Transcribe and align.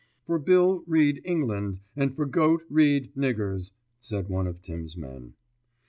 "For 0.25 0.39
Bill 0.39 0.83
read 0.87 1.21
England 1.23 1.79
and 1.95 2.15
for 2.15 2.25
goat 2.25 2.63
read 2.71 3.13
niggers," 3.13 3.69
said 3.99 4.29
one 4.29 4.47
of 4.47 4.63
Tims' 4.63 4.97
men. 4.97 5.35